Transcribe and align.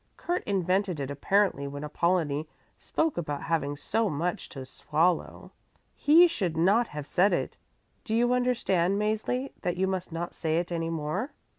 Kurt 0.17 0.43
invented 0.45 0.99
it 0.99 1.11
apparently 1.11 1.67
when 1.67 1.83
Apollonie 1.83 2.47
spoke 2.75 3.17
about 3.19 3.43
having 3.43 3.75
so 3.75 4.09
much 4.09 4.49
to 4.49 4.65
swallow. 4.65 5.51
He 5.95 6.27
should 6.27 6.57
not 6.57 6.87
have 6.87 7.05
said 7.05 7.33
it. 7.33 7.55
Do 8.03 8.15
you 8.15 8.33
understand, 8.33 8.97
Mäzli, 8.99 9.51
that 9.61 9.77
you 9.77 9.85
must 9.85 10.11
not 10.11 10.33
say 10.33 10.57
it 10.57 10.71
any 10.71 10.89
more?" 10.89 11.33